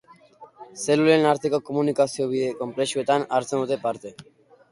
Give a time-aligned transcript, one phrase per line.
[0.83, 4.17] Zelulen arteko komunikazio bide konplexuetan hartzen dute parte.